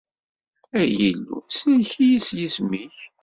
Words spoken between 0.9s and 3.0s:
Illu! Sellek-iyi s yisem-ik.